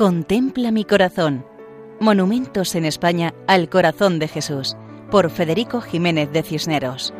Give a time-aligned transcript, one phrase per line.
[0.00, 1.44] Contempla mi corazón.
[2.00, 4.74] Monumentos en España al corazón de Jesús,
[5.10, 7.12] por Federico Jiménez de Cisneros.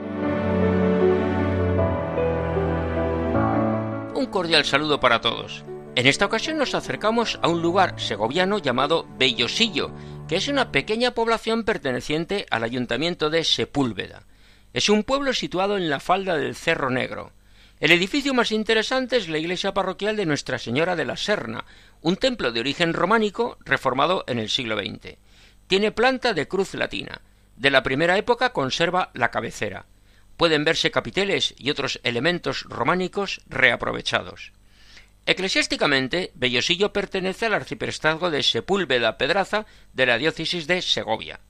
[4.14, 5.62] Un cordial saludo para todos.
[5.94, 9.90] En esta ocasión nos acercamos a un lugar segoviano llamado Bellosillo,
[10.26, 14.22] que es una pequeña población perteneciente al ayuntamiento de Sepúlveda.
[14.72, 17.32] Es un pueblo situado en la falda del Cerro Negro.
[17.80, 21.64] El edificio más interesante es la iglesia parroquial de Nuestra Señora de la Serna,
[22.02, 25.16] un templo de origen románico reformado en el siglo XX.
[25.66, 27.22] Tiene planta de cruz latina.
[27.56, 29.86] De la primera época conserva la cabecera.
[30.36, 34.52] Pueden verse capiteles y otros elementos románicos reaprovechados.
[35.24, 41.40] Eclesiásticamente, Bellosillo pertenece al arciprestazgo de Sepúlveda Pedraza de la diócesis de Segovia.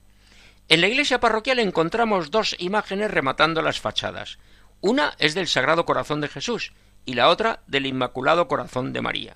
[0.69, 4.39] En la iglesia parroquial encontramos dos imágenes rematando las fachadas.
[4.81, 6.73] Una es del Sagrado Corazón de Jesús
[7.05, 9.35] y la otra del Inmaculado Corazón de María.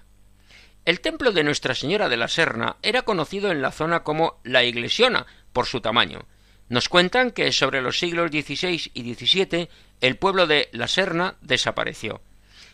[0.86, 4.64] El templo de Nuestra Señora de la Serna era conocido en la zona como la
[4.64, 6.26] Iglesiona por su tamaño.
[6.68, 9.70] Nos cuentan que sobre los siglos XVI y XVII
[10.02, 12.22] el pueblo de la Serna desapareció.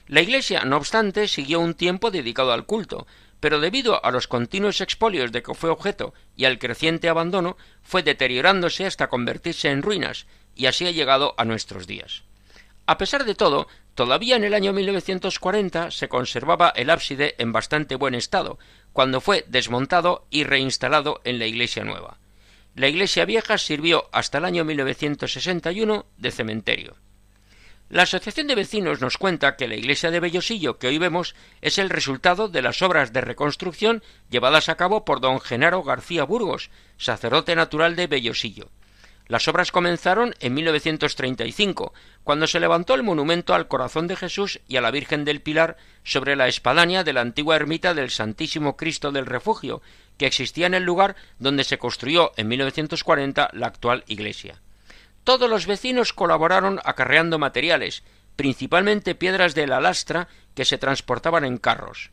[0.07, 3.05] La iglesia, no obstante, siguió un tiempo dedicado al culto,
[3.41, 8.01] pero debido a los continuos expolios de que fue objeto y al creciente abandono, fue
[8.01, 12.23] deteriorándose hasta convertirse en ruinas, y así ha llegado a nuestros días.
[12.85, 17.95] A pesar de todo, todavía en el año 1940 se conservaba el ábside en bastante
[17.95, 18.59] buen estado,
[18.93, 22.17] cuando fue desmontado y reinstalado en la iglesia nueva.
[22.75, 26.95] La iglesia vieja sirvió hasta el año 1961 de cementerio.
[27.89, 31.77] La Asociación de Vecinos nos cuenta que la iglesia de Bellosillo que hoy vemos es
[31.77, 36.69] el resultado de las obras de reconstrucción llevadas a cabo por don Genaro García Burgos,
[36.95, 38.69] sacerdote natural de Bellosillo.
[39.27, 44.77] Las obras comenzaron en 1935, cuando se levantó el monumento al Corazón de Jesús y
[44.77, 49.11] a la Virgen del Pilar sobre la espadaña de la antigua ermita del Santísimo Cristo
[49.11, 49.81] del Refugio,
[50.17, 54.61] que existía en el lugar donde se construyó en 1940 la actual iglesia.
[55.23, 58.03] Todos los vecinos colaboraron acarreando materiales,
[58.35, 62.09] principalmente piedras de la lastra que se transportaban en carros.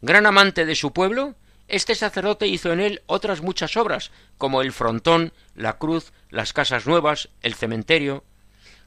[0.00, 1.36] Gran amante de su pueblo,
[1.72, 6.86] este sacerdote hizo en él otras muchas obras, como el frontón, la cruz, las casas
[6.86, 8.24] nuevas, el cementerio.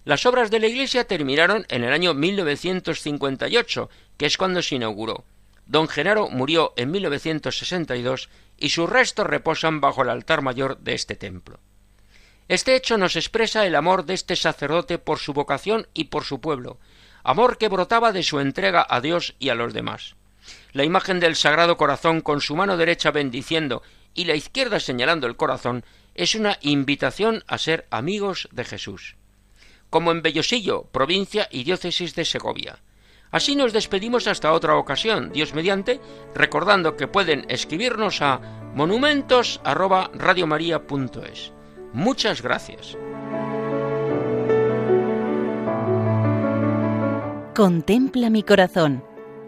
[0.04, 5.26] Las obras de la iglesia terminaron en el año 1958, que es cuando se inauguró.
[5.66, 8.30] Don Genaro murió en 1962
[8.60, 11.60] y sus restos reposan bajo el altar mayor de este templo.
[12.48, 16.40] Este hecho nos expresa el amor de este sacerdote por su vocación y por su
[16.40, 16.78] pueblo,
[17.24, 20.16] amor que brotaba de su entrega a Dios y a los demás
[20.74, 23.84] la imagen del Sagrado Corazón con su mano derecha bendiciendo
[24.14, 25.84] y la izquierda señalando el corazón
[26.16, 29.16] es una invitación a ser amigos de Jesús.
[29.90, 32.80] Como en Bellosillo, provincia y diócesis de Segovia.
[33.32, 36.00] Así nos despedimos hasta otra ocasión, Dios mediante,
[36.34, 38.40] recordando que pueden escribirnos a
[38.74, 41.52] monumentos@radiomaria.es.
[41.94, 42.98] Muchas gracias.
[47.54, 49.15] Contempla mi corazón